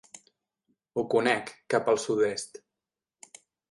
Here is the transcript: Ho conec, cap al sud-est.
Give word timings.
Ho 0.95 1.03
conec, 1.15 1.53
cap 1.77 1.95
al 1.95 2.03
sud-est. 2.09 2.63